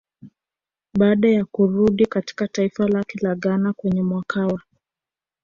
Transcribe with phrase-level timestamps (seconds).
[0.93, 4.61] Baada ya kurudi katika taifa lake la Ghana kwenye mwakawa